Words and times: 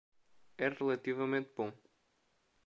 É 0.57 0.67
relativamente 0.67 1.45
bom. 1.55 1.71